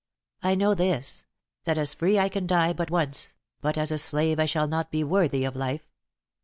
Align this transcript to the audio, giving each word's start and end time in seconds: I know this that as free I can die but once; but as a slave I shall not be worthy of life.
I 0.41 0.55
know 0.55 0.73
this 0.73 1.27
that 1.65 1.77
as 1.77 1.93
free 1.93 2.17
I 2.17 2.27
can 2.27 2.47
die 2.47 2.73
but 2.73 2.89
once; 2.89 3.35
but 3.61 3.77
as 3.77 3.91
a 3.91 3.99
slave 3.99 4.39
I 4.39 4.45
shall 4.45 4.67
not 4.67 4.89
be 4.89 5.03
worthy 5.03 5.43
of 5.43 5.55
life. 5.55 5.91